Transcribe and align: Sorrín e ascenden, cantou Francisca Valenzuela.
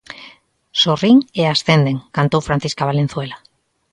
Sorrín 0.81 1.17
e 1.41 1.43
ascenden, 1.45 1.97
cantou 2.15 2.41
Francisca 2.47 2.87
Valenzuela. 2.89 3.37